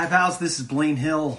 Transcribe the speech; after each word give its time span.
Hi, 0.00 0.06
pals. 0.06 0.38
This 0.38 0.58
is 0.58 0.66
Blaine 0.66 0.96
Hill 0.96 1.38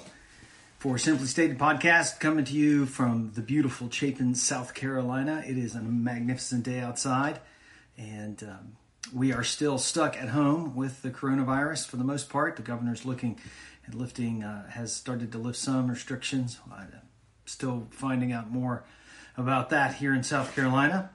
for 0.78 1.00
Simply 1.00 1.26
Stated 1.26 1.58
Podcast, 1.58 2.20
coming 2.20 2.46
to 2.46 2.54
you 2.54 2.86
from 2.86 3.32
the 3.34 3.42
beautiful 3.42 3.90
Chapin, 3.90 4.36
South 4.36 4.76
Carolina. 4.76 5.44
It 5.48 5.58
is 5.58 5.74
a 5.74 5.82
magnificent 5.82 6.62
day 6.62 6.80
outside, 6.80 7.40
and 7.98 8.44
um, 8.44 8.78
we 9.12 9.34
are 9.34 9.44
still 9.44 9.80
stuck 9.80 10.16
at 10.16 10.30
home 10.30 10.76
with 10.76 11.02
the 11.02 11.10
coronavirus 11.10 11.88
for 11.88 11.98
the 11.98 12.04
most 12.04 12.30
part. 12.30 12.56
The 12.56 12.62
governor's 12.62 13.04
looking 13.04 13.40
and 13.88 13.96
lifting, 13.96 14.44
uh, 14.44 14.70
has 14.70 14.96
started 14.96 15.32
to 15.32 15.40
lift 15.40 15.58
some 15.58 15.90
restrictions. 15.90 16.60
I'm 16.72 16.94
still 17.48 17.88
finding 17.90 18.32
out 18.32 18.52
more 18.52 18.84
about 19.38 19.72
that 19.72 19.96
here 19.96 20.14
in 20.14 20.22
South 20.22 20.54
Carolina. 20.54 21.10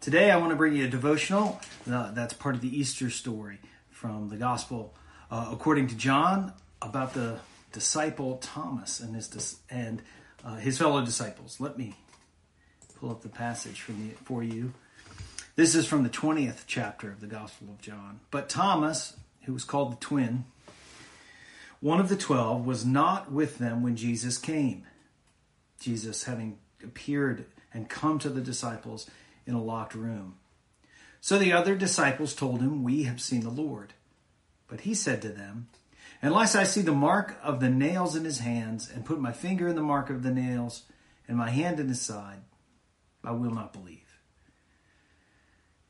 Today, 0.00 0.32
I 0.32 0.38
want 0.38 0.50
to 0.50 0.56
bring 0.56 0.74
you 0.74 0.86
a 0.86 0.88
devotional 0.88 1.60
uh, 1.88 2.10
that's 2.10 2.34
part 2.34 2.56
of 2.56 2.62
the 2.62 2.76
Easter 2.76 3.10
story 3.10 3.60
from 3.90 4.28
the 4.28 4.36
Gospel 4.36 4.92
uh, 5.30 5.50
according 5.52 5.86
to 5.88 5.94
John 5.96 6.52
about 6.84 7.14
the 7.14 7.38
disciple 7.72 8.36
Thomas 8.36 9.00
and 9.00 9.14
his 9.14 9.56
and 9.70 10.02
uh, 10.44 10.56
his 10.56 10.78
fellow 10.78 11.04
disciples. 11.04 11.60
Let 11.60 11.78
me 11.78 11.96
pull 13.00 13.10
up 13.10 13.22
the 13.22 13.28
passage 13.28 13.80
from 13.80 14.08
the, 14.08 14.14
for 14.24 14.42
you. 14.42 14.72
This 15.56 15.74
is 15.74 15.86
from 15.86 16.02
the 16.02 16.10
20th 16.10 16.64
chapter 16.66 17.10
of 17.10 17.20
the 17.20 17.26
Gospel 17.26 17.68
of 17.68 17.80
John. 17.80 18.20
But 18.30 18.48
Thomas, 18.48 19.16
who 19.44 19.52
was 19.52 19.64
called 19.64 19.92
the 19.92 19.96
twin, 19.96 20.44
one 21.80 22.00
of 22.00 22.08
the 22.08 22.16
twelve, 22.16 22.66
was 22.66 22.84
not 22.84 23.30
with 23.30 23.58
them 23.58 23.82
when 23.82 23.94
Jesus 23.94 24.38
came. 24.38 24.84
Jesus, 25.80 26.24
having 26.24 26.58
appeared 26.82 27.44
and 27.72 27.88
come 27.88 28.18
to 28.20 28.30
the 28.30 28.40
disciples 28.40 29.08
in 29.46 29.54
a 29.54 29.62
locked 29.62 29.94
room. 29.94 30.36
So 31.20 31.38
the 31.38 31.52
other 31.52 31.74
disciples 31.74 32.34
told 32.34 32.60
him, 32.60 32.82
We 32.82 33.04
have 33.04 33.20
seen 33.20 33.40
the 33.40 33.50
Lord. 33.50 33.92
But 34.66 34.80
he 34.80 34.94
said 34.94 35.20
to 35.22 35.28
them, 35.28 35.68
Unless 36.24 36.54
I 36.54 36.64
see 36.64 36.80
the 36.80 36.92
mark 36.92 37.36
of 37.42 37.60
the 37.60 37.68
nails 37.68 38.16
in 38.16 38.24
his 38.24 38.38
hands, 38.38 38.90
and 38.90 39.04
put 39.04 39.20
my 39.20 39.30
finger 39.30 39.68
in 39.68 39.76
the 39.76 39.82
mark 39.82 40.08
of 40.08 40.22
the 40.22 40.30
nails, 40.30 40.84
and 41.28 41.36
my 41.36 41.50
hand 41.50 41.78
in 41.78 41.88
his 41.88 42.00
side, 42.00 42.38
I 43.22 43.32
will 43.32 43.50
not 43.50 43.74
believe. 43.74 44.18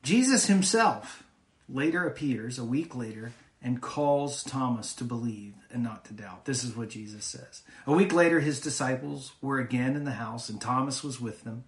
Jesus 0.02 0.46
himself 0.46 1.22
later 1.68 2.04
appears, 2.04 2.58
a 2.58 2.64
week 2.64 2.96
later, 2.96 3.30
and 3.62 3.80
calls 3.80 4.42
Thomas 4.42 4.92
to 4.96 5.04
believe 5.04 5.54
and 5.70 5.84
not 5.84 6.04
to 6.06 6.12
doubt. 6.12 6.46
This 6.46 6.64
is 6.64 6.74
what 6.74 6.90
Jesus 6.90 7.24
says. 7.24 7.62
A 7.86 7.92
week 7.92 8.12
later, 8.12 8.40
his 8.40 8.60
disciples 8.60 9.34
were 9.40 9.60
again 9.60 9.94
in 9.94 10.02
the 10.02 10.10
house, 10.10 10.48
and 10.48 10.60
Thomas 10.60 11.04
was 11.04 11.20
with 11.20 11.44
them. 11.44 11.62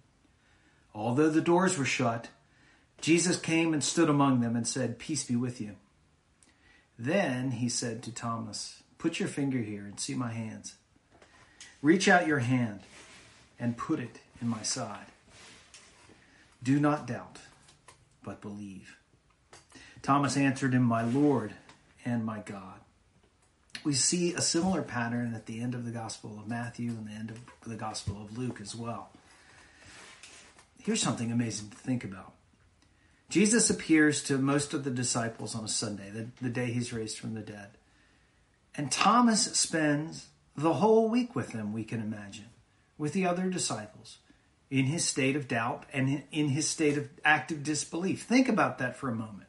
Although 0.93 1.29
the 1.29 1.39
doors 1.39 1.77
were 1.77 1.85
shut, 1.85 2.27
Jesus 2.99 3.39
came 3.39 3.71
and 3.73 3.81
stood 3.81 4.09
among 4.09 4.41
them 4.41 4.57
and 4.57 4.67
said, 4.67 4.99
Peace 4.99 5.23
be 5.23 5.37
with 5.37 5.61
you. 5.61 5.77
Then 6.97 7.51
he 7.51 7.69
said 7.69 8.01
to 8.03 8.11
Thomas, 8.11 8.81
Put 8.97 9.19
your 9.19 9.29
finger 9.29 9.59
here 9.59 9.83
and 9.85 9.99
see 9.99 10.15
my 10.15 10.31
hands. 10.31 10.75
Reach 11.81 12.07
out 12.07 12.27
your 12.27 12.39
hand 12.39 12.81
and 13.59 13.77
put 13.77 13.99
it 13.99 14.19
in 14.41 14.47
my 14.47 14.63
side. 14.63 15.05
Do 16.63 16.79
not 16.79 17.05
doubt, 17.05 17.39
but 18.23 18.41
believe. 18.41 18.97
Thomas 20.01 20.35
answered 20.35 20.73
him, 20.73 20.83
My 20.83 21.03
Lord 21.03 21.53
and 22.03 22.25
my 22.25 22.39
God. 22.39 22.79
We 23.83 23.93
see 23.93 24.33
a 24.33 24.41
similar 24.41 24.81
pattern 24.81 25.33
at 25.35 25.45
the 25.45 25.61
end 25.61 25.75
of 25.75 25.85
the 25.85 25.91
Gospel 25.91 26.37
of 26.39 26.47
Matthew 26.47 26.89
and 26.89 27.07
the 27.07 27.11
end 27.11 27.29
of 27.29 27.39
the 27.65 27.75
Gospel 27.75 28.21
of 28.21 28.37
Luke 28.37 28.59
as 28.59 28.75
well. 28.75 29.11
Here's 30.81 31.01
something 31.01 31.31
amazing 31.31 31.69
to 31.69 31.77
think 31.77 32.03
about. 32.03 32.33
Jesus 33.29 33.69
appears 33.69 34.23
to 34.23 34.37
most 34.37 34.73
of 34.73 34.83
the 34.83 34.89
disciples 34.89 35.53
on 35.55 35.65
a 35.65 35.69
Sunday, 35.69 36.09
the, 36.09 36.27
the 36.41 36.49
day 36.49 36.67
he's 36.67 36.93
raised 36.93 37.17
from 37.17 37.33
the 37.33 37.41
dead. 37.41 37.69
And 38.75 38.91
Thomas 38.91 39.43
spends 39.57 40.27
the 40.55 40.75
whole 40.75 41.09
week 41.09 41.35
with 41.35 41.51
them, 41.51 41.73
we 41.73 41.83
can 41.83 41.99
imagine, 41.99 42.49
with 42.97 43.13
the 43.13 43.25
other 43.25 43.49
disciples, 43.49 44.19
in 44.69 44.85
his 44.85 45.05
state 45.05 45.35
of 45.35 45.47
doubt 45.47 45.85
and 45.93 46.23
in 46.31 46.49
his 46.49 46.67
state 46.67 46.97
of 46.97 47.09
active 47.23 47.63
disbelief. 47.63 48.23
Think 48.23 48.47
about 48.47 48.77
that 48.77 48.95
for 48.95 49.09
a 49.09 49.15
moment. 49.15 49.47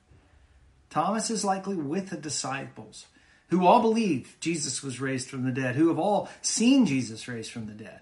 Thomas 0.90 1.30
is 1.30 1.44
likely 1.44 1.76
with 1.76 2.10
the 2.10 2.16
disciples 2.16 3.06
who 3.48 3.66
all 3.66 3.80
believe 3.80 4.36
Jesus 4.40 4.82
was 4.82 5.00
raised 5.00 5.28
from 5.28 5.44
the 5.44 5.52
dead, 5.52 5.76
who 5.76 5.88
have 5.88 5.98
all 5.98 6.28
seen 6.42 6.86
Jesus 6.86 7.28
raised 7.28 7.50
from 7.50 7.66
the 7.66 7.72
dead. 7.72 8.00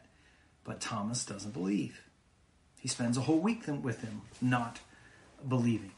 But 0.65 0.81
Thomas 0.81 1.25
doesn't 1.25 1.55
believe. 1.55 2.01
He 2.81 2.89
spends 2.89 3.17
a 3.17 3.23
whole 3.23 3.39
week 3.39 3.63
with 3.67 4.03
them, 4.03 4.23
not 4.41 4.81
believing. 5.49 5.93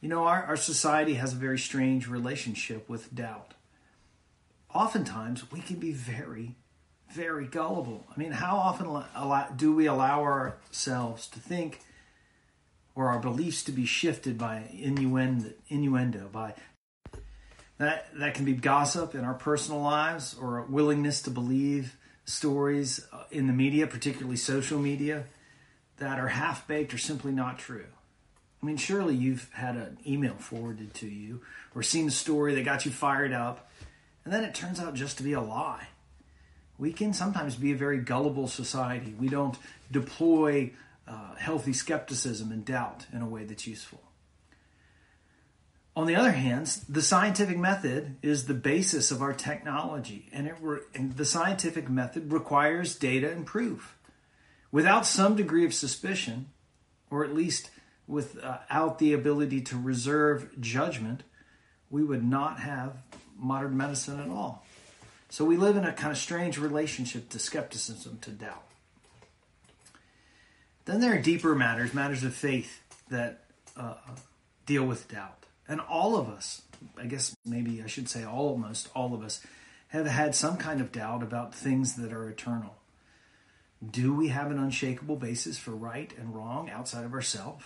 You 0.00 0.08
know, 0.08 0.24
our, 0.24 0.42
our 0.44 0.56
society 0.56 1.14
has 1.14 1.32
a 1.32 1.36
very 1.36 1.58
strange 1.58 2.08
relationship 2.08 2.88
with 2.88 3.14
doubt. 3.14 3.54
Oftentimes, 4.74 5.50
we 5.52 5.60
can 5.60 5.76
be 5.76 5.92
very, 5.92 6.56
very 7.12 7.46
gullible. 7.46 8.06
I 8.14 8.18
mean, 8.18 8.32
how 8.32 8.56
often 8.56 9.04
do 9.56 9.74
we 9.74 9.86
allow 9.86 10.22
ourselves 10.22 11.28
to 11.28 11.38
think 11.38 11.80
or 12.94 13.08
our 13.08 13.18
beliefs 13.18 13.62
to 13.64 13.72
be 13.72 13.86
shifted 13.86 14.38
by 14.38 14.64
innuendo, 14.72 15.50
innuendo 15.68 16.28
by 16.32 16.54
that 17.78 18.06
that 18.14 18.34
can 18.34 18.44
be 18.44 18.52
gossip 18.52 19.14
in 19.14 19.24
our 19.24 19.34
personal 19.34 19.80
lives 19.80 20.36
or 20.40 20.58
a 20.58 20.66
willingness 20.66 21.22
to 21.22 21.30
believe 21.30 21.96
stories 22.24 23.04
uh, 23.12 23.24
in 23.30 23.46
the 23.46 23.52
media, 23.52 23.86
particularly 23.86 24.36
social 24.36 24.78
media, 24.78 25.24
that 25.98 26.18
are 26.18 26.28
half 26.28 26.66
baked 26.68 26.94
or 26.94 26.98
simply 26.98 27.32
not 27.32 27.58
true. 27.58 27.86
I 28.62 28.66
mean, 28.66 28.76
surely 28.76 29.16
you've 29.16 29.50
had 29.52 29.74
an 29.74 29.98
email 30.06 30.34
forwarded 30.34 30.94
to 30.94 31.08
you 31.08 31.40
or 31.74 31.82
seen 31.82 32.06
a 32.08 32.12
story 32.12 32.54
that 32.54 32.64
got 32.64 32.86
you 32.86 32.92
fired 32.92 33.32
up, 33.32 33.70
and 34.24 34.32
then 34.32 34.44
it 34.44 34.54
turns 34.54 34.78
out 34.78 34.94
just 34.94 35.16
to 35.16 35.24
be 35.24 35.32
a 35.32 35.40
lie. 35.40 35.88
We 36.78 36.92
can 36.92 37.12
sometimes 37.12 37.56
be 37.56 37.72
a 37.72 37.76
very 37.76 37.98
gullible 37.98 38.46
society. 38.46 39.14
We 39.18 39.28
don't 39.28 39.58
deploy 39.90 40.72
uh, 41.08 41.34
healthy 41.36 41.72
skepticism 41.72 42.52
and 42.52 42.64
doubt 42.64 43.06
in 43.12 43.20
a 43.20 43.28
way 43.28 43.44
that's 43.44 43.66
useful. 43.66 44.00
On 45.94 46.06
the 46.06 46.16
other 46.16 46.32
hand, 46.32 46.78
the 46.88 47.02
scientific 47.02 47.58
method 47.58 48.16
is 48.22 48.46
the 48.46 48.54
basis 48.54 49.10
of 49.10 49.20
our 49.20 49.34
technology, 49.34 50.28
and, 50.32 50.50
re- 50.60 50.80
and 50.94 51.16
the 51.16 51.24
scientific 51.24 51.90
method 51.90 52.32
requires 52.32 52.94
data 52.94 53.30
and 53.30 53.44
proof. 53.44 53.98
Without 54.70 55.04
some 55.04 55.36
degree 55.36 55.66
of 55.66 55.74
suspicion, 55.74 56.46
or 57.10 57.24
at 57.24 57.34
least 57.34 57.70
without 58.06 58.98
the 58.98 59.12
ability 59.12 59.60
to 59.62 59.80
reserve 59.80 60.60
judgment, 60.60 61.22
we 61.90 62.02
would 62.02 62.24
not 62.24 62.58
have 62.60 62.96
modern 63.36 63.76
medicine 63.76 64.20
at 64.20 64.28
all. 64.28 64.64
So 65.28 65.44
we 65.44 65.56
live 65.56 65.76
in 65.76 65.84
a 65.84 65.92
kind 65.92 66.12
of 66.12 66.18
strange 66.18 66.58
relationship 66.58 67.30
to 67.30 67.38
skepticism, 67.38 68.18
to 68.22 68.30
doubt. 68.30 68.64
Then 70.84 71.00
there 71.00 71.14
are 71.14 71.18
deeper 71.18 71.54
matters, 71.54 71.94
matters 71.94 72.24
of 72.24 72.34
faith 72.34 72.80
that 73.08 73.44
uh, 73.76 73.94
deal 74.66 74.84
with 74.84 75.08
doubt. 75.08 75.46
And 75.68 75.80
all 75.80 76.16
of 76.16 76.28
us, 76.28 76.62
I 76.98 77.06
guess 77.06 77.34
maybe 77.46 77.82
I 77.82 77.86
should 77.86 78.08
say 78.08 78.24
almost 78.24 78.88
all 78.94 79.14
of 79.14 79.22
us, 79.22 79.40
have 79.88 80.06
had 80.06 80.34
some 80.34 80.56
kind 80.56 80.80
of 80.80 80.90
doubt 80.90 81.22
about 81.22 81.54
things 81.54 81.94
that 81.94 82.12
are 82.12 82.28
eternal. 82.28 82.74
Do 83.88 84.14
we 84.14 84.28
have 84.28 84.50
an 84.50 84.58
unshakable 84.58 85.16
basis 85.16 85.58
for 85.58 85.72
right 85.72 86.12
and 86.18 86.34
wrong 86.34 86.70
outside 86.70 87.04
of 87.04 87.12
ourselves? 87.12 87.64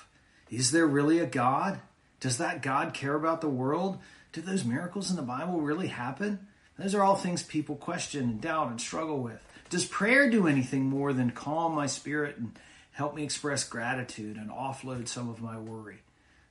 Is 0.50 0.70
there 0.70 0.86
really 0.86 1.18
a 1.18 1.26
God? 1.26 1.80
Does 2.20 2.38
that 2.38 2.62
God 2.62 2.94
care 2.94 3.14
about 3.14 3.40
the 3.40 3.48
world? 3.48 3.98
Do 4.32 4.40
those 4.40 4.64
miracles 4.64 5.10
in 5.10 5.16
the 5.16 5.22
Bible 5.22 5.60
really 5.60 5.88
happen? 5.88 6.46
Those 6.78 6.94
are 6.94 7.02
all 7.02 7.16
things 7.16 7.42
people 7.42 7.76
question 7.76 8.24
and 8.24 8.40
doubt 8.40 8.70
and 8.70 8.80
struggle 8.80 9.20
with. 9.20 9.42
Does 9.70 9.84
prayer 9.84 10.30
do 10.30 10.46
anything 10.46 10.84
more 10.84 11.12
than 11.12 11.30
calm 11.30 11.74
my 11.74 11.86
spirit 11.86 12.36
and 12.36 12.52
help 12.92 13.14
me 13.14 13.24
express 13.24 13.64
gratitude 13.64 14.36
and 14.36 14.50
offload 14.50 15.08
some 15.08 15.28
of 15.28 15.42
my 15.42 15.58
worry? 15.58 15.98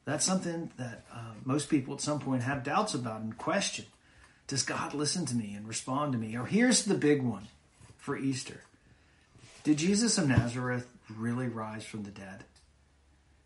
That's 0.03 0.25
something 0.25 0.71
that 0.77 1.05
uh, 1.13 1.33
most 1.43 1.69
people 1.69 1.93
at 1.93 2.01
some 2.01 2.19
point 2.19 2.43
have 2.43 2.63
doubts 2.63 2.93
about 2.93 3.21
and 3.21 3.37
question. 3.37 3.85
Does 4.47 4.63
God 4.63 4.93
listen 4.93 5.25
to 5.27 5.35
me 5.35 5.53
and 5.55 5.67
respond 5.67 6.11
to 6.13 6.19
me? 6.19 6.35
Or 6.37 6.45
here's 6.45 6.85
the 6.85 6.93
big 6.93 7.23
one 7.23 7.47
for 7.97 8.15
Easter 8.15 8.61
Did 9.63 9.77
Jesus 9.77 10.17
of 10.17 10.27
Nazareth 10.27 10.87
really 11.09 11.47
rise 11.47 11.85
from 11.85 12.03
the 12.03 12.11
dead? 12.11 12.43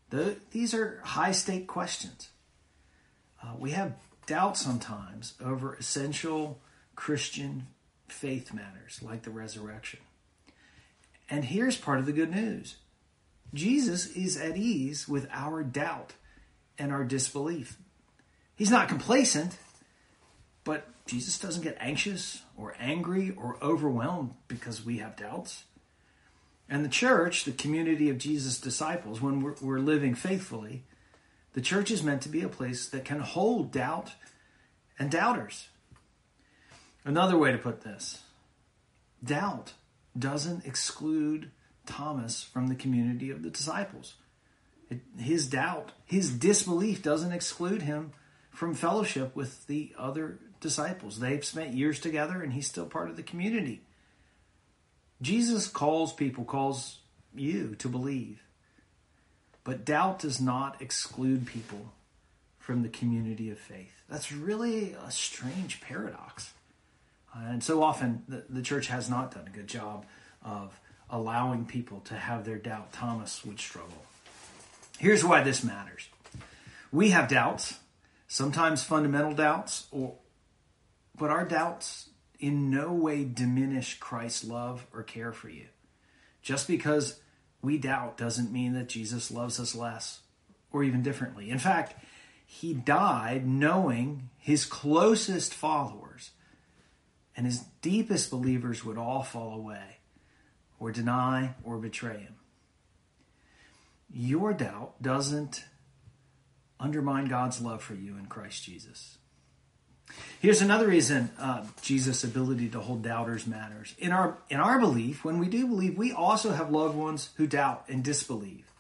The, 0.10 0.38
these 0.52 0.74
are 0.74 1.02
high 1.04 1.32
stake 1.32 1.68
questions. 1.68 2.30
Uh, 3.44 3.54
we 3.58 3.72
have 3.72 3.94
doubt 4.26 4.58
sometimes 4.58 5.34
over 5.44 5.76
essential 5.76 6.60
Christian 6.96 7.68
faith 8.08 8.54
matters 8.54 9.02
like 9.02 9.24
the 9.24 9.30
resurrection. 9.30 10.00
And 11.30 11.46
here's 11.46 11.78
part 11.78 12.00
of 12.00 12.06
the 12.06 12.12
good 12.12 12.32
news 12.32 12.78
Jesus 13.54 14.08
is 14.08 14.38
at 14.38 14.58
ease 14.58 15.08
with 15.08 15.28
our 15.32 15.64
doubt 15.64 16.14
and 16.78 16.92
our 16.92 17.04
disbelief. 17.04 17.78
He's 18.56 18.72
not 18.72 18.90
complacent, 18.90 19.58
but 20.64 20.88
Jesus 21.06 21.40
doesn't 21.40 21.64
get 21.64 21.78
anxious 21.80 22.42
or 22.58 22.76
angry 22.80 23.32
or 23.32 23.58
overwhelmed 23.62 24.34
because 24.48 24.86
we 24.86 24.98
have 24.98 25.16
doubts. 25.16 25.64
And 26.70 26.86
the 26.86 26.90
church, 26.90 27.46
the 27.46 27.52
community 27.52 28.10
of 28.10 28.20
Jesus' 28.20 28.60
disciples, 28.60 29.20
when 29.20 29.42
we're, 29.42 29.56
we're, 29.60 29.80
living 29.80 30.14
faithfully, 30.14 30.84
the 31.54 31.62
church 31.62 31.90
is 31.90 32.04
meant 32.04 32.22
to 32.22 32.30
be 32.30 32.42
a 32.42 32.50
place 32.50 32.88
that 32.90 33.06
can 33.06 33.20
hold 33.20 33.72
doubt 33.72 34.12
and 35.00 35.10
doubters. 35.10 35.70
Another 37.04 37.38
way 37.38 37.52
to 37.52 37.58
put 37.58 37.82
this 37.82 38.22
doubt 39.24 39.74
doesn't 40.18 40.66
exclude 40.66 41.52
Thomas 41.86 42.44
from 42.44 42.68
the 42.68 42.76
community 42.76 43.32
of 43.32 43.42
the 43.42 43.50
disciples. 43.50 44.14
It, 44.90 45.00
his 45.18 45.48
doubt, 45.48 45.92
his 46.06 46.32
disbelief 46.32 47.02
doesn't 47.02 47.32
exclude 47.32 47.82
him 47.82 48.12
from 48.52 48.76
fellowship 48.76 49.36
with 49.36 49.66
the 49.68 49.94
other 49.98 50.40
disciples. 50.60 51.20
They've 51.20 51.44
spent 51.44 51.74
years 51.74 52.00
together 52.00 52.42
and 52.42 52.54
he's 52.54 52.68
still 52.68 52.86
part 52.86 53.10
of 53.10 53.16
the 53.16 53.24
community. 53.24 53.82
Jesus 55.22 55.68
calls 55.68 56.14
people, 56.14 56.46
calls 56.46 57.00
you 57.36 57.76
to 57.76 57.90
believe. 57.90 58.42
But 59.64 59.86
doubt 59.86 60.20
does 60.20 60.40
not 60.40 60.82
exclude 60.82 61.46
people 61.46 61.94
from 62.58 62.82
the 62.82 62.90
community 62.90 63.50
of 63.52 63.60
faith. 63.60 64.04
That's 64.10 64.32
really 64.32 64.94
a 64.94 65.12
strange 65.12 65.82
paradox. 65.82 66.54
Uh, 67.36 67.42
and 67.50 67.64
so 67.64 67.84
often 67.84 68.24
the, 68.28 68.46
the 68.50 68.62
church 68.62 68.88
has 68.88 69.10
not 69.10 69.34
done 69.34 69.48
a 69.48 69.56
good 69.56 69.68
job 69.68 70.06
of 70.44 70.80
allowing 71.10 71.66
people 71.66 72.00
to 72.02 72.16
have 72.16 72.46
their 72.46 72.58
doubt. 72.58 72.94
Thomas 72.94 73.44
would 73.46 73.60
struggle. 73.60 74.04
Here's 74.98 75.24
why 75.24 75.44
this 75.44 75.64
matters. 75.64 76.08
We 76.92 77.10
have 77.12 77.28
doubts, 77.28 77.80
sometimes 78.28 78.84
fundamental 78.84 79.34
doubts, 79.34 79.88
or 79.92 80.16
but 81.16 81.30
our 81.30 81.46
doubts 81.46 82.09
in 82.40 82.70
no 82.70 82.92
way 82.94 83.24
diminish 83.24 84.00
Christ's 84.00 84.46
love 84.46 84.88
or 84.94 85.04
care 85.04 85.32
for 85.32 85.50
you. 85.50 85.66
Just 86.42 86.68
because 86.68 87.20
we 87.62 87.78
doubt 87.78 88.18
doesn't 88.18 88.52
mean 88.52 88.74
that 88.74 88.90
Jesus 88.90 89.30
loves 89.30 89.60
us 89.60 89.76
less 89.76 90.22
or 90.72 90.84
even 90.84 91.04
differently. 91.04 91.50
In 91.50 91.60
fact, 91.60 91.96
he 92.46 92.74
died 92.74 93.48
knowing 93.48 94.30
his 94.38 94.66
closest 94.66 95.54
followers 95.54 96.32
and 97.36 97.46
his 97.46 97.60
deepest 97.82 98.32
believers 98.32 98.84
would 98.84 98.98
all 98.98 99.24
fall 99.24 99.54
away 99.54 99.98
or 100.80 100.92
deny 100.92 101.56
or 101.64 101.78
betray 101.78 102.18
him. 102.18 102.36
Your 104.12 104.54
doubt 104.54 105.02
doesn't 105.02 105.66
undermine 106.80 107.26
God's 107.26 107.62
love 107.62 107.84
for 107.84 107.94
you 107.94 108.18
in 108.18 108.26
Christ 108.26 108.64
Jesus. 108.64 109.19
Here's 110.40 110.62
another 110.62 110.88
reason 110.88 111.32
uh, 111.40 111.66
Jesus' 111.82 112.24
ability 112.24 112.70
to 112.70 112.80
hold 112.80 113.04
doubters 113.04 113.46
matters. 113.46 113.94
In 113.98 114.12
our 114.12 114.38
in 114.50 114.60
our 114.60 114.80
belief, 114.80 115.26
when 115.26 115.40
we 115.40 115.48
do 115.48 115.68
believe, 115.68 115.98
we 115.98 116.12
also 116.12 116.52
have 116.52 116.72
loved 116.72 116.96
ones 116.96 117.30
who 117.36 117.48
doubt 117.48 117.86
and 117.90 118.04
disbelieve. 118.04 118.72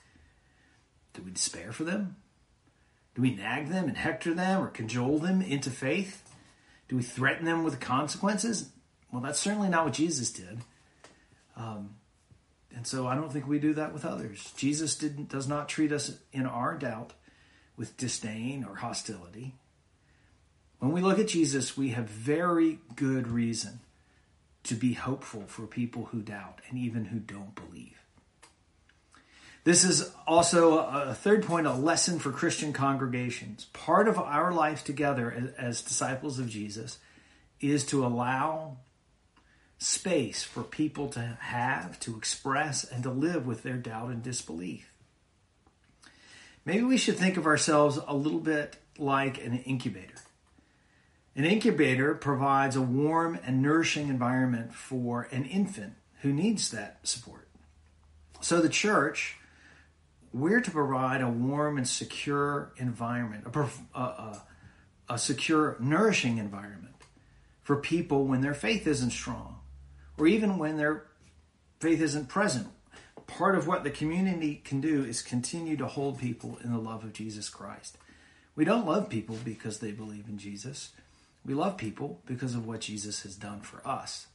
Do 1.14 1.22
we 1.22 1.32
despair 1.32 1.72
for 1.72 1.84
them? 1.84 2.16
Do 3.16 3.22
we 3.22 3.36
nag 3.36 3.68
them 3.68 3.88
and 3.88 3.98
hector 3.98 4.34
them 4.34 4.62
or 4.62 4.68
cajole 4.68 5.20
them 5.20 5.42
into 5.42 5.70
faith? 5.70 6.24
Do 6.88 6.96
we 6.96 7.04
threaten 7.04 7.46
them 7.46 7.64
with 7.64 7.80
consequences? 7.80 8.70
Well, 9.12 9.22
that's 9.22 9.40
certainly 9.40 9.70
not 9.70 9.86
what 9.86 9.94
Jesus 9.94 10.32
did. 10.32 10.60
Um, 11.58 11.96
and 12.76 12.88
so 12.88 13.08
I 13.08 13.16
don't 13.16 13.32
think 13.32 13.48
we 13.48 13.60
do 13.60 13.74
that 13.74 13.94
with 13.94 14.06
others. 14.06 14.54
Jesus 14.56 14.96
didn't, 14.96 15.30
does 15.30 15.48
not 15.48 15.68
treat 15.68 15.92
us 15.92 16.18
in 16.32 16.46
our 16.46 16.78
doubt 16.78 17.14
with 17.76 17.98
disdain 17.98 18.64
or 18.64 18.76
hostility. 18.76 19.56
When 20.80 20.92
we 20.94 21.02
look 21.02 21.20
at 21.20 21.28
Jesus, 21.28 21.78
we 21.78 21.90
have 21.90 22.10
very 22.10 22.80
good 22.96 23.28
reason 23.28 23.82
to 24.64 24.76
be 24.76 24.94
hopeful 24.94 25.44
for 25.48 25.68
people 25.68 26.06
who 26.06 26.22
doubt 26.22 26.62
and 26.70 26.80
even 26.80 27.06
who 27.06 27.20
don't 27.20 27.56
believe. 27.56 27.98
This 29.66 29.84
is 29.84 30.12
also 30.26 30.80
a 30.80 31.14
third 31.14 31.44
point, 31.44 31.68
a 31.68 31.74
lesson 31.74 32.18
for 32.18 32.32
Christian 32.32 32.72
congregations. 32.72 33.66
Part 33.74 34.08
of 34.08 34.18
our 34.18 34.54
life 34.54 34.86
together 34.86 35.54
as 35.58 35.82
disciples 35.82 36.40
of 36.40 36.50
Jesus 36.50 36.98
is 37.60 37.86
to 37.88 38.06
allow 38.06 38.78
space 39.78 40.44
for 40.44 40.64
people 40.64 41.10
to 41.10 41.38
have, 41.42 42.00
to 42.00 42.16
express, 42.18 42.86
and 42.86 43.04
to 43.04 43.12
live 43.12 43.46
with 43.46 43.64
their 43.64 43.78
doubt 43.78 44.10
and 44.10 44.24
disbelief. 44.24 44.92
Maybe 46.64 46.84
we 46.84 46.98
should 46.98 47.18
think 47.18 47.38
of 47.38 47.46
ourselves 47.46 48.00
a 48.08 48.16
little 48.16 48.40
bit 48.40 48.78
like 48.98 49.44
an 49.44 49.60
incubator. 49.60 50.16
An 51.40 51.46
incubator 51.46 52.16
provides 52.16 52.76
a 52.76 52.82
warm 52.82 53.40
and 53.46 53.62
nourishing 53.62 54.10
environment 54.10 54.76
for 54.76 55.30
an 55.32 55.46
infant 55.46 55.94
who 56.22 56.34
needs 56.34 56.70
that 56.72 57.00
support. 57.04 57.48
So 58.42 58.60
the 58.60 58.68
church, 58.68 59.38
we're 60.34 60.60
to 60.60 60.70
provide 60.70 61.22
a 61.22 61.30
warm 61.30 61.78
and 61.78 61.88
secure 61.88 62.74
environment, 62.76 63.46
a, 63.56 63.98
a, 63.98 64.42
a 65.08 65.18
secure, 65.18 65.78
nourishing 65.80 66.40
environment 66.40 66.96
for 67.62 67.78
people 67.78 68.26
when 68.26 68.42
their 68.42 68.54
faith 68.54 68.86
isn't 68.86 69.12
strong 69.12 69.62
or 70.18 70.28
even 70.28 70.58
when 70.58 70.76
their 70.76 71.06
faith 71.80 72.02
isn't 72.02 72.28
present. 72.28 72.68
Part 73.28 73.56
of 73.56 73.66
what 73.66 73.86
the 73.86 73.92
community 73.92 74.56
can 74.56 74.82
do 74.82 75.06
is 75.06 75.22
continue 75.22 75.78
to 75.78 75.88
hold 75.88 76.20
people 76.20 76.58
in 76.66 76.74
the 76.74 76.80
love 76.80 77.06
of 77.06 77.14
Jesus 77.14 77.48
Christ. 77.48 77.98
We 78.58 78.66
don't 78.66 78.86
love 78.86 79.08
people 79.08 79.38
because 79.46 79.80
they 79.80 79.92
believe 79.92 80.28
in 80.28 80.38
Jesus. 80.38 80.92
We 81.46 81.54
love 81.54 81.78
people 81.78 82.22
because 82.26 82.56
of 82.56 82.68
what 82.68 82.82
Jesus 82.82 83.24
has 83.24 83.36
done 83.36 83.62
for 83.62 83.86
us. 83.88 84.28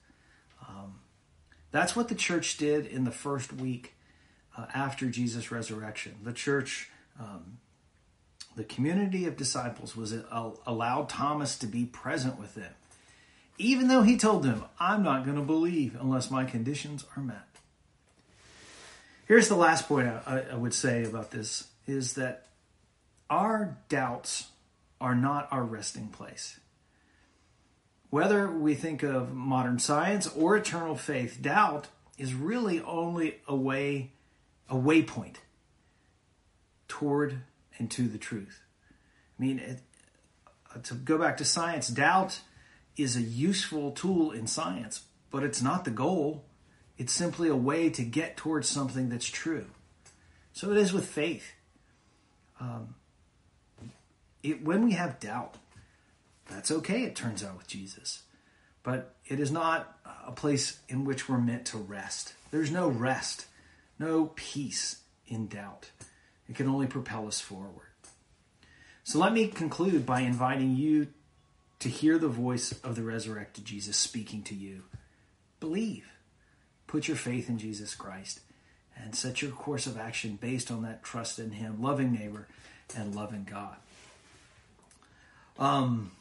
Um, 0.69 1.01
that's 1.71 1.95
what 1.95 2.09
the 2.09 2.15
church 2.15 2.57
did 2.57 2.87
in 2.87 3.05
the 3.05 3.11
first 3.11 3.53
week 3.53 3.95
uh, 4.57 4.67
after 4.75 5.07
Jesus' 5.07 5.51
resurrection. 5.51 6.15
The 6.23 6.33
church, 6.33 6.91
um, 7.21 7.59
the 8.57 8.65
community 8.65 9.27
of 9.27 9.37
disciples, 9.37 9.97
was 9.97 10.13
uh, 10.13 10.51
allowed 10.67 11.09
Thomas 11.09 11.59
to 11.59 11.67
be 11.67 11.85
present 11.85 12.39
with 12.39 12.55
them, 12.55 12.73
even 13.59 13.89
though 13.89 14.03
he 14.03 14.17
told 14.17 14.43
them, 14.43 14.65
I'm 14.79 15.03
not 15.03 15.25
going 15.25 15.37
to 15.37 15.43
believe 15.43 15.97
unless 16.01 16.31
my 16.31 16.45
conditions 16.45 17.05
are 17.17 17.23
met. 17.23 17.47
Here's 19.27 19.49
the 19.49 19.57
last 19.57 19.89
point 19.89 20.09
I, 20.09 20.45
I 20.53 20.55
would 20.55 20.75
say 20.75 21.05
about 21.05 21.31
this 21.31 21.69
is 21.87 22.15
that 22.15 22.47
our 23.31 23.77
doubts 23.89 24.49
are 25.01 25.15
not 25.15 25.49
our 25.51 25.65
resting 25.65 26.09
place. 26.09 26.59
Whether 28.15 28.49
we 28.49 28.77
think 28.77 29.03
of 29.03 29.35
modern 29.35 29.81
science 29.81 30.29
or 30.37 30.57
eternal 30.57 30.95
faith, 30.95 31.43
doubt 31.43 31.89
is 32.17 32.33
really 32.33 32.81
only 32.81 33.41
a 33.49 33.57
way, 33.57 34.13
a 34.71 34.77
waypoint 34.77 35.39
toward 36.87 37.41
and 37.77 37.91
to 37.91 38.07
the 38.07 38.17
truth. 38.17 38.63
I 39.37 39.43
mean, 39.43 39.59
it, 39.59 39.81
uh, 40.73 40.79
to 40.83 40.95
go 40.95 41.19
back 41.19 41.39
to 41.39 41.45
science, 41.45 41.89
doubt 41.89 42.39
is 42.97 43.17
a 43.17 43.21
useful 43.21 43.91
tool 43.91 44.31
in 44.31 44.47
science, 44.47 45.03
but 45.33 45.43
it's 45.43 45.61
not 45.61 45.85
the 45.85 45.91
goal. 45.91 46.45
It's 46.97 47.13
simply 47.13 47.49
a 47.49 47.57
way 47.57 47.91
to 47.91 48.05
get 48.05 48.37
towards 48.37 48.69
something 48.69 49.09
that's 49.09 49.27
true. 49.27 49.67
So 50.53 50.71
it 50.71 50.77
is 50.77 50.93
with 50.93 51.09
faith. 51.09 51.51
Um, 52.61 52.95
it, 54.45 54.65
when 54.65 54.85
we 54.85 54.93
have 54.93 55.19
doubt, 55.19 55.57
that's 56.51 56.71
okay, 56.71 57.05
it 57.05 57.17
turns 57.17 57.43
out, 57.43 57.57
with 57.57 57.67
Jesus. 57.67 58.23
But 58.83 59.15
it 59.27 59.41
is 59.41 59.51
not 59.51 59.99
a 60.27 60.33
place 60.33 60.79
in 60.89 61.05
which 61.05 61.29
we're 61.29 61.39
meant 61.39 61.67
to 61.67 61.79
rest. 61.79 62.35
There's 62.51 62.71
no 62.71 62.89
rest, 62.89 63.47
no 63.99 64.33
peace 64.35 65.01
in 65.27 65.49
doubt. 65.49 65.91
It 66.49 66.57
can 66.57 66.69
only 66.69 66.87
propel 66.87 67.27
us 67.27 67.41
forward. 67.41 67.89
So 69.03 69.19
let 69.19 69.33
me 69.33 69.47
conclude 69.49 70.07
by 70.07 70.21
inviting 70.21 70.77
you 70.77 71.09
to 71.81 71.89
hear 71.89 72.19
the 72.19 72.29
voice 72.29 72.73
of 72.83 72.97
the 72.97 73.03
resurrected 73.03 73.65
Jesus 73.65 73.97
speaking 73.97 74.43
to 74.45 74.55
you. 74.55 74.85
Believe. 75.61 76.07
Put 76.87 77.09
your 77.09 77.17
faith 77.17 77.49
in 77.49 77.59
Jesus 77.59 77.95
Christ 77.95 78.41
and 78.97 79.15
set 79.15 79.43
your 79.43 79.51
course 79.51 79.87
of 79.87 79.99
action 79.99 80.39
based 80.41 80.71
on 80.71 80.83
that 80.83 81.03
trust 81.03 81.39
in 81.39 81.53
Him, 81.53 81.83
loving 81.83 82.13
neighbor, 82.13 82.47
and 82.97 83.15
loving 83.15 83.47
God. 83.51 83.77
Um, 85.59 86.13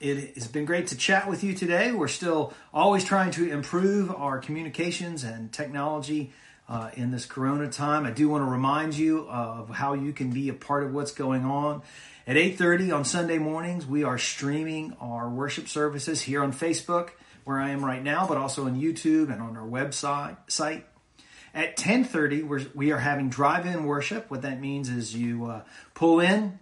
it 0.00 0.34
has 0.34 0.48
been 0.48 0.64
great 0.64 0.88
to 0.88 0.96
chat 0.96 1.28
with 1.28 1.44
you 1.44 1.54
today. 1.54 1.92
We're 1.92 2.08
still 2.08 2.54
always 2.72 3.04
trying 3.04 3.32
to 3.32 3.50
improve 3.50 4.10
our 4.10 4.38
communications 4.38 5.24
and 5.24 5.52
technology 5.52 6.32
uh, 6.70 6.90
in 6.94 7.10
this 7.10 7.26
corona 7.26 7.68
time. 7.68 8.06
I 8.06 8.10
do 8.10 8.28
want 8.30 8.42
to 8.42 8.50
remind 8.50 8.94
you 8.94 9.28
of 9.28 9.68
how 9.68 9.92
you 9.92 10.14
can 10.14 10.30
be 10.30 10.48
a 10.48 10.54
part 10.54 10.84
of 10.84 10.94
what's 10.94 11.12
going 11.12 11.44
on. 11.44 11.82
At 12.26 12.36
8:30 12.36 12.96
on 12.96 13.04
Sunday 13.04 13.36
mornings, 13.36 13.84
we 13.84 14.02
are 14.02 14.16
streaming 14.16 14.96
our 15.00 15.28
worship 15.28 15.68
services 15.68 16.22
here 16.22 16.42
on 16.42 16.52
Facebook, 16.54 17.10
where 17.44 17.60
I 17.60 17.70
am 17.70 17.84
right 17.84 18.02
now, 18.02 18.26
but 18.26 18.38
also 18.38 18.64
on 18.64 18.80
YouTube 18.80 19.30
and 19.30 19.42
on 19.42 19.56
our 19.56 19.66
website. 19.66 20.36
Site. 20.48 20.86
At 21.52 21.76
10:30, 21.76 22.46
we're, 22.46 22.64
we 22.74 22.90
are 22.92 22.98
having 22.98 23.28
drive-in 23.28 23.84
worship. 23.84 24.30
What 24.30 24.42
that 24.42 24.60
means 24.60 24.88
is 24.88 25.14
you 25.14 25.44
uh, 25.46 25.62
pull 25.92 26.20
in, 26.20 26.58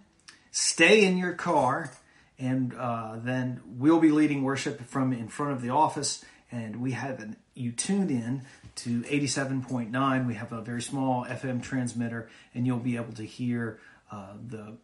stay 0.51 1.05
in 1.05 1.17
your 1.17 1.33
car 1.33 1.91
and 2.39 2.73
uh, 2.73 3.17
then 3.17 3.61
we'll 3.65 3.99
be 3.99 4.11
leading 4.11 4.43
worship 4.43 4.81
from 4.87 5.13
in 5.13 5.27
front 5.27 5.51
of 5.51 5.61
the 5.61 5.69
office 5.69 6.23
and 6.51 6.81
we 6.81 6.91
have 6.91 7.19
an 7.19 7.35
you 7.53 7.71
tuned 7.71 8.09
in 8.09 8.41
to 8.75 9.01
87.9 9.03 10.27
we 10.27 10.33
have 10.35 10.51
a 10.51 10.61
very 10.61 10.81
small 10.81 11.25
fm 11.25 11.61
transmitter 11.61 12.29
and 12.53 12.65
you'll 12.65 12.77
be 12.79 12.95
able 12.95 13.13
to 13.13 13.23
hear 13.23 13.79
uh, 14.11 14.33
the, 14.47 14.77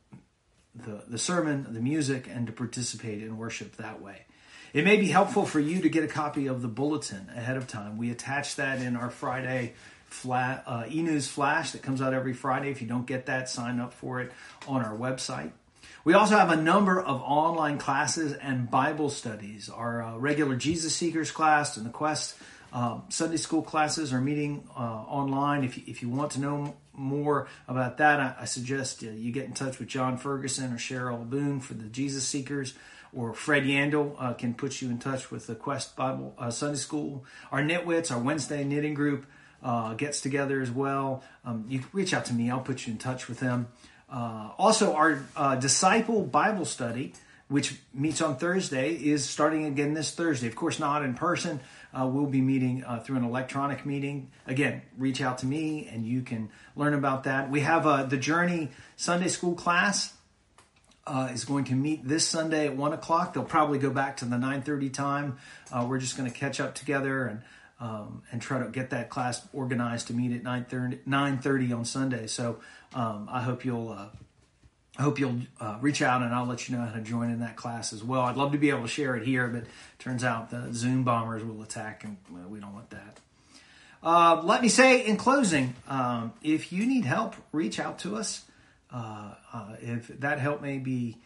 the 0.75 1.03
the 1.07 1.17
sermon 1.17 1.65
the 1.69 1.81
music 1.81 2.27
and 2.29 2.47
to 2.47 2.53
participate 2.53 3.23
in 3.23 3.37
worship 3.37 3.77
that 3.77 4.01
way 4.01 4.25
It 4.73 4.83
may 4.83 4.97
be 4.97 5.07
helpful 5.07 5.45
for 5.45 5.61
you 5.61 5.81
to 5.81 5.89
get 5.89 6.03
a 6.03 6.07
copy 6.07 6.47
of 6.47 6.61
the 6.61 6.67
bulletin 6.67 7.29
ahead 7.33 7.55
of 7.55 7.65
time. 7.65 7.97
We 7.97 8.11
attach 8.11 8.57
that 8.57 8.81
in 8.81 8.97
our 8.97 9.09
Friday 9.09 9.73
flat, 10.07 10.63
uh, 10.67 10.83
e-news 10.89 11.27
flash 11.29 11.71
that 11.71 11.81
comes 11.81 12.01
out 12.01 12.13
every 12.13 12.33
Friday. 12.33 12.71
If 12.71 12.81
you 12.81 12.87
don't 12.87 13.07
get 13.07 13.27
that, 13.27 13.47
sign 13.47 13.79
up 13.79 13.93
for 13.93 14.19
it 14.19 14.33
on 14.67 14.83
our 14.83 14.95
website. 14.95 15.51
We 16.05 16.13
also 16.13 16.37
have 16.37 16.51
a 16.51 16.55
number 16.55 17.01
of 17.01 17.19
online 17.23 17.79
classes 17.79 18.33
and 18.33 18.69
Bible 18.69 19.09
studies. 19.09 19.69
Our 19.69 20.03
uh, 20.03 20.17
regular 20.17 20.55
Jesus 20.55 20.95
Seekers 20.95 21.31
class 21.31 21.77
and 21.77 21.85
the 21.85 21.89
Quest 21.89 22.35
uh, 22.71 22.99
Sunday 23.09 23.37
school 23.37 23.63
classes 23.63 24.13
are 24.13 24.21
meeting 24.21 24.69
uh, 24.77 24.81
online. 24.81 25.63
If 25.63 25.77
you, 25.77 25.83
if 25.87 26.03
you 26.03 26.09
want 26.09 26.33
to 26.33 26.39
know 26.39 26.75
more 26.93 27.47
about 27.67 27.97
that, 27.97 28.19
I, 28.19 28.35
I 28.41 28.45
suggest 28.45 29.03
uh, 29.03 29.07
you 29.07 29.31
get 29.31 29.45
in 29.45 29.53
touch 29.53 29.79
with 29.79 29.87
John 29.87 30.19
Ferguson 30.19 30.71
or 30.71 30.77
Cheryl 30.77 31.27
Boone 31.27 31.59
for 31.59 31.73
the 31.73 31.85
Jesus 31.85 32.23
Seekers 32.23 32.75
or 33.11 33.33
Fred 33.33 33.63
Yandel 33.63 34.15
uh, 34.19 34.33
can 34.33 34.53
put 34.53 34.83
you 34.83 34.91
in 34.91 34.99
touch 34.99 35.31
with 35.31 35.47
the 35.47 35.55
Quest 35.55 35.95
Bible 35.95 36.35
uh, 36.37 36.51
Sunday 36.51 36.77
School. 36.77 37.25
Our 37.51 37.63
Knitwits, 37.63 38.11
our 38.11 38.19
Wednesday 38.19 38.63
knitting 38.63 38.93
group, 38.93 39.25
uh, 39.63 39.95
gets 39.95 40.21
together 40.21 40.61
as 40.61 40.69
well. 40.69 41.23
Um, 41.43 41.65
you 41.67 41.81
reach 41.93 42.13
out 42.13 42.25
to 42.25 42.33
me; 42.35 42.51
I'll 42.51 42.59
put 42.59 42.85
you 42.85 42.93
in 42.93 42.99
touch 42.99 43.27
with 43.27 43.39
them. 43.39 43.69
Uh, 44.09 44.51
also, 44.57 44.93
our 44.93 45.23
uh, 45.35 45.55
Disciple 45.55 46.23
Bible 46.23 46.65
Study, 46.65 47.13
which 47.47 47.75
meets 47.93 48.21
on 48.21 48.37
Thursday, 48.37 48.93
is 48.93 49.27
starting 49.27 49.65
again 49.65 49.93
this 49.93 50.11
Thursday. 50.13 50.47
Of 50.47 50.55
course, 50.55 50.79
not 50.79 51.03
in 51.03 51.13
person. 51.13 51.59
Uh, 51.93 52.07
we'll 52.07 52.25
be 52.25 52.41
meeting 52.41 52.83
through 53.03 53.17
an 53.17 53.23
electronic 53.23 53.85
meeting. 53.85 54.29
Again, 54.47 54.81
reach 54.97 55.21
out 55.21 55.37
to 55.39 55.45
me, 55.45 55.89
and 55.91 56.05
you 56.05 56.21
can 56.21 56.49
learn 56.75 56.93
about 56.93 57.23
that. 57.23 57.49
We 57.49 57.61
have 57.61 58.09
the 58.09 58.17
Journey 58.17 58.71
Sunday 58.97 59.29
School 59.29 59.55
class 59.55 60.13
uh, 61.07 61.29
is 61.33 61.45
going 61.45 61.65
to 61.65 61.73
meet 61.73 62.07
this 62.07 62.27
Sunday 62.27 62.67
at 62.67 62.75
one 62.75 62.93
o'clock. 62.93 63.33
They'll 63.33 63.43
probably 63.43 63.79
go 63.79 63.89
back 63.89 64.17
to 64.17 64.25
the 64.25 64.37
nine 64.37 64.61
thirty 64.61 64.89
time. 64.89 65.37
Uh, 65.71 65.85
we're 65.87 65.99
just 65.99 66.17
going 66.17 66.29
to 66.29 66.37
catch 66.37 66.59
up 66.59 66.75
together 66.75 67.25
and 67.25 67.41
um, 67.85 68.23
and 68.31 68.41
try 68.41 68.63
to 68.63 68.69
get 68.69 68.89
that 68.89 69.09
class 69.09 69.47
organized 69.53 70.07
to 70.07 70.13
meet 70.13 70.31
at 70.35 70.43
9.30, 70.43 71.77
on 71.77 71.85
Sunday. 71.85 72.25
So 72.25 72.59
um, 72.95 73.29
I 73.31 73.41
hope 73.41 73.63
you'll 73.63 73.89
uh, 73.89 74.07
I 74.97 75.01
hope 75.01 75.19
you'll 75.19 75.41
uh, 75.59 75.77
reach 75.81 76.01
out 76.01 76.21
and 76.21 76.33
I'll 76.33 76.45
let 76.45 76.69
you 76.69 76.77
know 76.77 76.83
how 76.83 76.93
to 76.93 77.01
join 77.01 77.29
in 77.29 77.41
that 77.41 77.57
class 77.57 77.91
as 77.91 78.01
well. 78.01 78.21
I'd 78.21 78.37
love 78.37 78.53
to 78.53 78.57
be 78.57 78.69
able 78.69 78.83
to 78.83 78.87
share 78.87 79.15
it 79.17 79.23
here, 79.23 79.47
but 79.49 79.65
turns 79.99 80.23
out 80.23 80.49
the 80.49 80.73
Zoom 80.73 81.03
bombers 81.03 81.43
will 81.43 81.61
attack, 81.61 82.05
and 82.05 82.15
well, 82.31 82.47
we 82.47 82.59
don't 82.61 82.73
want 82.73 82.89
that. 82.91 83.19
Uh, 84.01 84.41
let 84.43 84.61
me 84.61 84.69
say 84.69 85.05
in 85.05 85.17
closing, 85.17 85.75
um, 85.89 86.31
if 86.41 86.71
you 86.71 86.85
need 86.85 87.03
help, 87.03 87.35
reach 87.51 87.77
out 87.77 87.99
to 87.99 88.15
us. 88.15 88.45
Uh, 88.89 89.33
uh, 89.51 89.75
if 89.81 90.07
that 90.21 90.39
help 90.39 90.61
may 90.61 90.77
be 90.77 91.17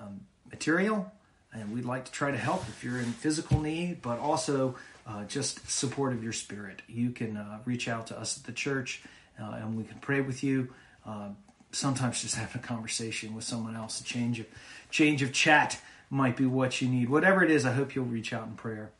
um, 0.00 0.20
material, 0.48 1.12
and 1.52 1.72
we'd 1.72 1.84
like 1.84 2.04
to 2.04 2.12
try 2.12 2.30
to 2.30 2.38
help 2.38 2.62
if 2.68 2.84
you're 2.84 2.98
in 2.98 3.06
physical 3.06 3.60
need, 3.60 4.02
but 4.02 4.20
also 4.20 4.76
uh, 5.06 5.24
just 5.24 5.70
support 5.70 6.12
of 6.12 6.22
your 6.22 6.32
spirit. 6.32 6.82
You 6.88 7.10
can 7.10 7.36
uh, 7.36 7.58
reach 7.64 7.88
out 7.88 8.08
to 8.08 8.18
us 8.18 8.38
at 8.38 8.44
the 8.44 8.52
church, 8.52 9.02
uh, 9.40 9.58
and 9.60 9.76
we 9.76 9.84
can 9.84 9.98
pray 9.98 10.20
with 10.20 10.42
you. 10.42 10.72
Uh, 11.06 11.30
sometimes 11.72 12.22
just 12.22 12.34
having 12.36 12.62
a 12.62 12.66
conversation 12.66 13.34
with 13.34 13.44
someone 13.44 13.76
else, 13.76 14.00
a 14.00 14.04
change 14.04 14.40
of 14.40 14.46
change 14.90 15.22
of 15.22 15.32
chat 15.32 15.80
might 16.10 16.36
be 16.36 16.46
what 16.46 16.80
you 16.80 16.88
need. 16.88 17.08
Whatever 17.08 17.42
it 17.42 17.50
is, 17.50 17.66
I 17.66 17.72
hope 17.72 17.94
you'll 17.94 18.04
reach 18.04 18.32
out 18.32 18.46
in 18.46 18.54
prayer. 18.54 18.90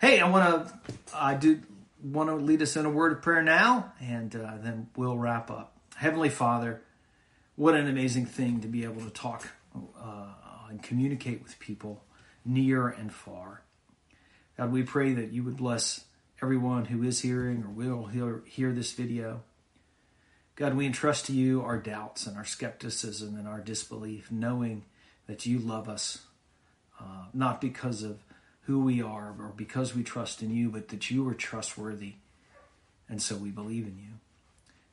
Hey, 0.00 0.20
I 0.20 0.28
want 0.28 0.68
to 0.68 0.94
I 1.14 1.34
do 1.34 1.60
want 2.02 2.28
to 2.28 2.36
lead 2.36 2.62
us 2.62 2.76
in 2.76 2.84
a 2.84 2.90
word 2.90 3.12
of 3.12 3.22
prayer 3.22 3.42
now, 3.42 3.92
and 4.00 4.30
then 4.30 4.88
we'll 4.96 5.18
wrap 5.18 5.50
up. 5.50 5.72
Heavenly 5.96 6.28
Father 6.28 6.82
what 7.56 7.74
an 7.74 7.88
amazing 7.88 8.26
thing 8.26 8.60
to 8.60 8.68
be 8.68 8.84
able 8.84 9.02
to 9.02 9.10
talk 9.10 9.48
uh, 9.74 10.26
and 10.68 10.82
communicate 10.82 11.42
with 11.42 11.58
people 11.58 12.04
near 12.44 12.88
and 12.88 13.12
far. 13.12 13.62
God, 14.56 14.72
we 14.72 14.82
pray 14.82 15.12
that 15.12 15.32
you 15.32 15.42
would 15.44 15.56
bless 15.56 16.04
everyone 16.42 16.86
who 16.86 17.02
is 17.02 17.20
hearing 17.20 17.62
or 17.62 17.68
will 17.68 18.06
hear, 18.06 18.42
hear 18.46 18.72
this 18.72 18.92
video. 18.92 19.42
God, 20.54 20.74
we 20.74 20.86
entrust 20.86 21.26
to 21.26 21.32
you 21.32 21.60
our 21.60 21.76
doubts 21.76 22.26
and 22.26 22.36
our 22.36 22.44
skepticism 22.44 23.36
and 23.36 23.46
our 23.46 23.60
disbelief, 23.60 24.32
knowing 24.32 24.84
that 25.26 25.44
you 25.44 25.58
love 25.58 25.88
us, 25.88 26.20
uh, 26.98 27.26
not 27.34 27.60
because 27.60 28.02
of 28.02 28.22
who 28.62 28.80
we 28.80 29.02
are 29.02 29.34
or 29.38 29.52
because 29.54 29.94
we 29.94 30.02
trust 30.02 30.42
in 30.42 30.50
you, 30.50 30.70
but 30.70 30.88
that 30.88 31.10
you 31.10 31.28
are 31.28 31.34
trustworthy. 31.34 32.14
And 33.08 33.20
so 33.20 33.36
we 33.36 33.50
believe 33.50 33.86
in 33.86 33.98
you. 33.98 34.14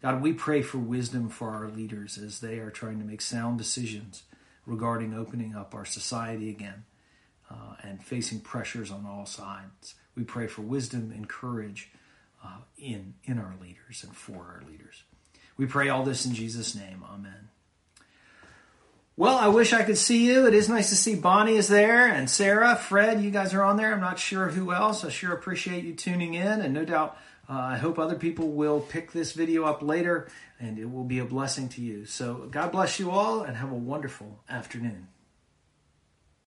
God, 0.02 0.22
we 0.22 0.34
pray 0.34 0.62
for 0.62 0.80
wisdom 0.80 1.30
for 1.30 1.52
our 1.52 1.70
leaders 1.70 2.18
as 2.18 2.42
they 2.42 2.60
are 2.60 2.70
trying 2.70 3.00
to 3.00 3.06
make 3.06 3.22
sound 3.22 3.58
decisions 3.58 4.24
regarding 4.66 5.14
opening 5.14 5.56
up 5.56 5.74
our 5.74 5.86
society 5.86 6.50
again 6.50 6.84
uh, 7.54 7.76
and 7.84 8.04
facing 8.04 8.40
pressures 8.40 8.92
on 8.92 9.06
all 9.06 9.26
sides. 9.26 9.96
We 10.16 10.24
pray 10.24 10.48
for 10.48 10.62
wisdom 10.62 11.12
and 11.16 11.28
courage 11.28 11.92
uh, 12.44 12.58
in, 12.78 13.14
in 13.24 13.38
our 13.38 13.56
leaders 13.62 14.04
and 14.04 14.16
for 14.16 14.38
our 14.38 14.64
leaders. 14.70 15.04
We 15.58 15.66
pray 15.66 15.90
all 15.90 16.04
this 16.04 16.26
in 16.26 16.34
Jesus' 16.34 16.76
name. 16.76 17.04
Amen. 17.08 17.50
Well, 19.16 19.38
I 19.38 19.50
wish 19.50 19.74
I 19.74 19.84
could 19.84 20.00
see 20.00 20.26
you. 20.26 20.48
It 20.48 20.56
is 20.56 20.68
nice 20.68 20.90
to 20.90 20.96
see 20.96 21.14
Bonnie 21.14 21.58
is 21.58 21.68
there 21.68 22.08
and 22.08 22.28
Sarah, 22.28 22.76
Fred, 22.76 23.22
you 23.22 23.30
guys 23.30 23.54
are 23.54 23.64
on 23.64 23.78
there. 23.78 23.94
I'm 23.94 24.02
not 24.02 24.18
sure 24.18 24.48
who 24.48 24.74
else. 24.74 25.06
I 25.06 25.10
sure 25.10 25.34
appreciate 25.34 25.84
you 25.84 25.94
tuning 25.94 26.34
in 26.34 26.62
and 26.62 26.74
no 26.74 26.84
doubt 26.84 27.18
uh, 27.48 27.54
I 27.54 27.78
hope 27.78 28.00
other 28.00 28.16
people 28.16 28.50
will 28.50 28.80
pick 28.80 29.12
this 29.12 29.34
video 29.34 29.66
up 29.66 29.84
later 29.84 30.30
and 30.60 30.80
it 30.80 30.90
will 30.90 31.04
be 31.04 31.20
a 31.20 31.26
blessing 31.26 31.70
to 31.70 31.82
you. 31.82 32.06
So 32.06 32.48
God 32.50 32.72
bless 32.72 33.00
you 33.00 33.12
all 33.12 33.44
and 33.44 33.58
have 33.58 33.72
a 33.72 33.76
wonderful 33.76 34.40
afternoon. 34.50 35.08